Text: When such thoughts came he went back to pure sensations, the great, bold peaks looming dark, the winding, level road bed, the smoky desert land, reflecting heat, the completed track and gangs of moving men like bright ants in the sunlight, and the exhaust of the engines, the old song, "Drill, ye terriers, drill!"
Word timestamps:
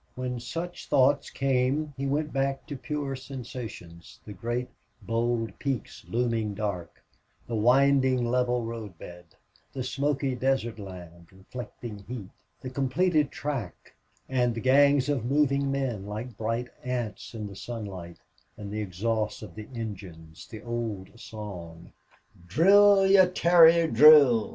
When 0.15 0.39
such 0.39 0.87
thoughts 0.89 1.29
came 1.29 1.93
he 1.95 2.07
went 2.07 2.33
back 2.33 2.65
to 2.65 2.75
pure 2.75 3.15
sensations, 3.15 4.19
the 4.25 4.33
great, 4.33 4.67
bold 5.03 5.59
peaks 5.59 6.03
looming 6.09 6.55
dark, 6.55 7.03
the 7.45 7.53
winding, 7.55 8.25
level 8.25 8.63
road 8.65 8.97
bed, 8.97 9.25
the 9.71 9.83
smoky 9.83 10.33
desert 10.33 10.79
land, 10.79 11.31
reflecting 11.31 11.99
heat, 11.99 12.31
the 12.61 12.71
completed 12.71 13.29
track 13.29 13.93
and 14.27 14.63
gangs 14.63 15.07
of 15.07 15.23
moving 15.25 15.71
men 15.71 16.07
like 16.07 16.35
bright 16.35 16.69
ants 16.83 17.35
in 17.35 17.45
the 17.45 17.55
sunlight, 17.55 18.17
and 18.57 18.71
the 18.71 18.81
exhaust 18.81 19.43
of 19.43 19.53
the 19.53 19.67
engines, 19.75 20.47
the 20.47 20.63
old 20.63 21.11
song, 21.19 21.93
"Drill, 22.47 23.05
ye 23.05 23.23
terriers, 23.27 23.95
drill!" 23.95 24.49